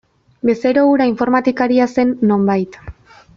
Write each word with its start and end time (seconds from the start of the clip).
Bezero 0.49 0.85
hura 0.93 1.07
informatikaria 1.09 1.87
zen 1.97 2.15
nonbait. 2.33 2.81